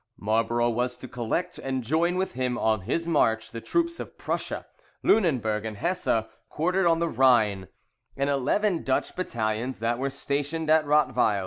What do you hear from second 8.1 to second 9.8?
and eleven Dutch battalions